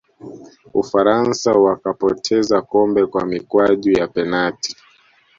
ufaransa 0.73 1.51
wakapoteza 1.55 2.61
kombe 2.61 3.05
kwa 3.05 3.25
mikwaju 3.25 3.91
ya 3.91 4.07
penati 4.07 4.75